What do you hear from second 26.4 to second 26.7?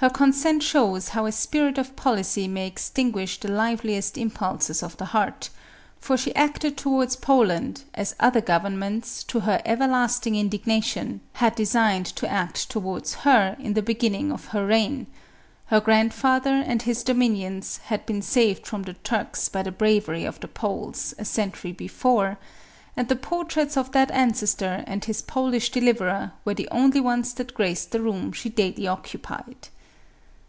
were the